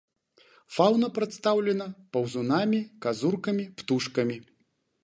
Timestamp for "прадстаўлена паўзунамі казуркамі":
1.17-3.71